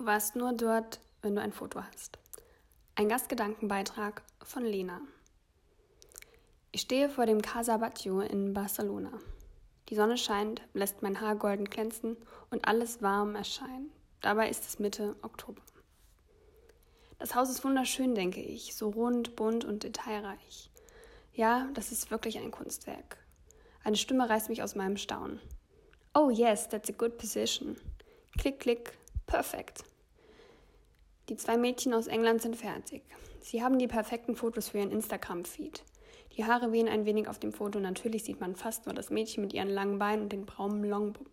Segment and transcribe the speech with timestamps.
[0.00, 2.18] Du warst nur dort, wenn du ein Foto hast.
[2.94, 5.02] Ein Gastgedankenbeitrag von Lena.
[6.72, 9.12] Ich stehe vor dem Casa Batlló in Barcelona.
[9.90, 12.16] Die Sonne scheint, lässt mein Haar golden glänzen
[12.48, 13.92] und alles warm erscheinen.
[14.22, 15.60] Dabei ist es Mitte Oktober.
[17.18, 20.70] Das Haus ist wunderschön, denke ich, so rund, bunt und detailreich.
[21.34, 23.18] Ja, das ist wirklich ein Kunstwerk.
[23.84, 25.40] Eine Stimme reißt mich aus meinem Staunen.
[26.14, 27.76] Oh yes, that's a good position.
[28.38, 28.96] Klick, klick,
[29.26, 29.84] perfekt.
[31.30, 33.02] Die zwei Mädchen aus England sind fertig.
[33.40, 35.84] Sie haben die perfekten Fotos für ihren Instagram-Feed.
[36.36, 37.78] Die Haare wehen ein wenig auf dem Foto.
[37.78, 41.30] Natürlich sieht man fast nur das Mädchen mit ihren langen Beinen und den braunen Longbub.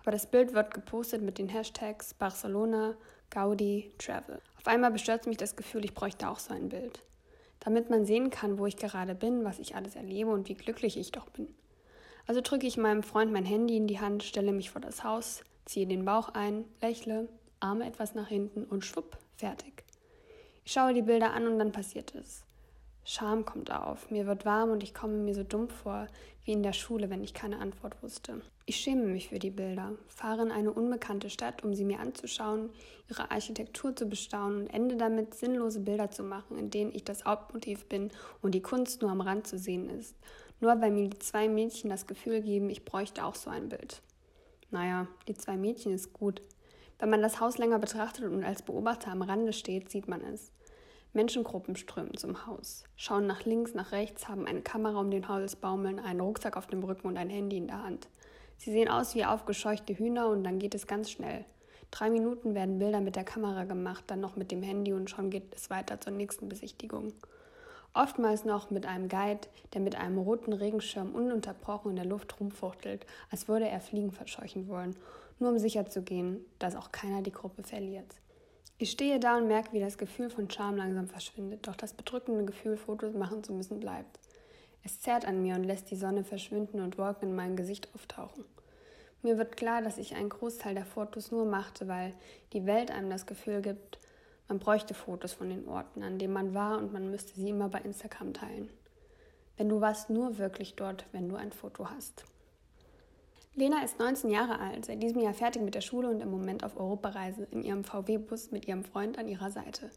[0.00, 2.96] Aber das Bild wird gepostet mit den Hashtags Barcelona,
[3.30, 4.40] Gaudi, Travel.
[4.58, 7.00] Auf einmal bestürzt mich das Gefühl, ich bräuchte auch so ein Bild.
[7.60, 10.96] Damit man sehen kann, wo ich gerade bin, was ich alles erlebe und wie glücklich
[10.96, 11.46] ich doch bin.
[12.26, 15.44] Also drücke ich meinem Freund mein Handy in die Hand, stelle mich vor das Haus,
[15.66, 17.28] ziehe den Bauch ein, lächle,
[17.60, 19.84] Arme etwas nach hinten und schwupp, fertig.
[20.64, 22.44] Ich schaue die Bilder an und dann passiert es.
[23.04, 26.06] Scham kommt auf, mir wird warm und ich komme mir so dumm vor
[26.44, 28.40] wie in der Schule, wenn ich keine Antwort wusste.
[28.66, 32.70] Ich schäme mich für die Bilder, fahre in eine unbekannte Stadt, um sie mir anzuschauen,
[33.08, 37.24] ihre Architektur zu bestaunen und ende damit, sinnlose Bilder zu machen, in denen ich das
[37.24, 38.10] Hauptmotiv bin
[38.42, 40.14] und die Kunst nur am Rand zu sehen ist,
[40.60, 44.02] nur weil mir die zwei Mädchen das Gefühl geben, ich bräuchte auch so ein Bild.
[44.70, 46.42] Naja, die zwei Mädchen ist gut.
[47.00, 50.52] Wenn man das Haus länger betrachtet und als Beobachter am Rande steht, sieht man es.
[51.14, 55.56] Menschengruppen strömen zum Haus, schauen nach links, nach rechts, haben eine Kamera um den Hals
[55.56, 58.08] baumeln, einen Rucksack auf dem Rücken und ein Handy in der Hand.
[58.58, 61.46] Sie sehen aus wie aufgescheuchte Hühner und dann geht es ganz schnell.
[61.90, 65.30] Drei Minuten werden Bilder mit der Kamera gemacht, dann noch mit dem Handy und schon
[65.30, 67.14] geht es weiter zur nächsten Besichtigung.
[67.92, 73.04] Oftmals noch mit einem Guide, der mit einem roten Regenschirm ununterbrochen in der Luft rumfuchtelt,
[73.30, 74.94] als würde er Fliegen verscheuchen wollen,
[75.40, 78.14] nur um sicherzugehen, dass auch keiner die Gruppe verliert.
[78.78, 82.44] Ich stehe da und merke, wie das Gefühl von Charme langsam verschwindet, doch das bedrückende
[82.44, 84.20] Gefühl, Fotos machen zu müssen, bleibt.
[84.82, 88.44] Es zerrt an mir und lässt die Sonne verschwinden und Wolken in mein Gesicht auftauchen.
[89.22, 92.14] Mir wird klar, dass ich einen Großteil der Fotos nur machte, weil
[92.54, 93.98] die Welt einem das Gefühl gibt,
[94.50, 97.68] man bräuchte Fotos von den Orten, an denen man war und man müsste sie immer
[97.68, 98.68] bei Instagram teilen.
[99.56, 102.24] Wenn du warst nur wirklich dort, wenn du ein Foto hast.
[103.54, 106.64] Lena ist 19 Jahre alt, seit diesem Jahr fertig mit der Schule und im Moment
[106.64, 109.90] auf Europareise in ihrem VW-Bus mit ihrem Freund an ihrer Seite.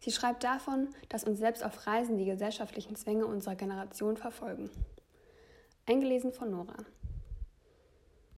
[0.00, 4.68] Sie schreibt davon, dass uns selbst auf Reisen die gesellschaftlichen Zwänge unserer Generation verfolgen.
[5.86, 6.76] Eingelesen von Nora.